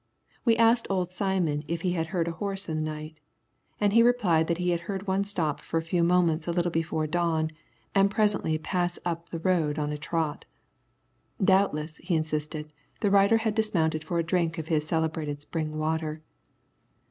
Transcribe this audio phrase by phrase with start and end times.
[0.45, 3.19] We asked old Simon if he had heard a horse in the night,
[3.79, 6.71] and he replied that he had heard one stop for a few moments a little
[6.71, 7.51] before dawn
[7.93, 10.45] and presently pass on up the road in a trot.
[11.39, 16.23] Doubtless, he insisted, the rider had dismounted for a drink of his celebrated spring water.